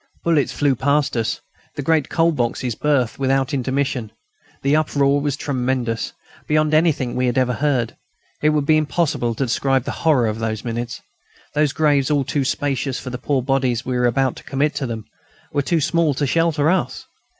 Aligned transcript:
Bullets 0.23 0.51
flew 0.51 0.73
past 0.73 1.15
us; 1.15 1.41
the 1.75 1.83
great 1.83 2.09
"coal 2.09 2.31
boxes" 2.31 2.73
burst 2.73 3.19
without 3.19 3.53
intermission. 3.53 4.11
The 4.63 4.75
uproar 4.75 5.21
was 5.21 5.35
tremendous, 5.37 6.13
beyond 6.47 6.73
anything 6.73 7.13
we 7.15 7.27
had 7.27 7.37
ever 7.37 7.53
heard. 7.53 7.95
It 8.41 8.49
would 8.49 8.65
be 8.65 8.77
impossible 8.77 9.35
to 9.35 9.45
describe 9.45 9.83
the 9.83 9.91
horror 10.01 10.25
of 10.25 10.39
those 10.39 10.65
minutes. 10.65 11.03
Those 11.53 11.71
graves, 11.71 12.09
all 12.09 12.23
too 12.23 12.43
spacious 12.45 12.99
for 12.99 13.11
the 13.11 13.19
poor 13.19 13.43
bodies 13.43 13.85
we 13.85 13.95
were 13.95 14.07
about 14.07 14.35
to 14.37 14.43
commit 14.43 14.73
to 14.77 14.87
them, 14.87 15.05
were 15.53 15.61
too 15.61 15.79
small 15.79 16.15
to 16.15 16.25
shelter 16.25 16.71
us. 16.71 17.05